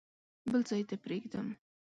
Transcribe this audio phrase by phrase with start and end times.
[0.51, 1.47] بل ځای ته پرېږدم.